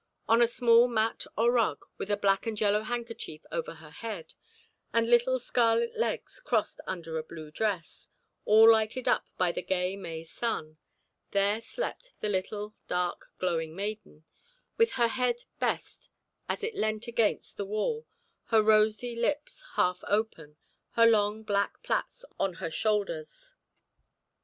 [0.27, 4.33] On a small mat or rug, with a black and yellow handkerchief over her head,
[4.91, 8.09] and little scarlet legs crossed under a blue dress,
[8.43, 10.79] all lighted up by the gay May sun,
[11.33, 14.23] there slept the little dark, glowing maiden,
[14.75, 16.09] with her head best
[16.49, 18.07] as it leant against the wall,
[18.45, 20.57] her rosy lips half open,
[20.93, 23.53] her long black plaits on her shoulders.